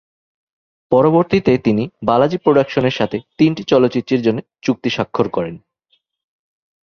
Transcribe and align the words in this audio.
পরবর্তীতে 0.91 1.51
তিনি 1.57 1.83
বালাজি 2.03 2.37
প্রোডাকশনের 2.37 2.91
সাথে 2.91 3.17
তিনটি 3.37 3.63
চলচ্চিত্রের 3.63 4.21
জন্য 4.21 4.39
চুক্তি 4.61 4.89
স্বাক্ষর 4.89 5.27
করেন। 5.29 5.55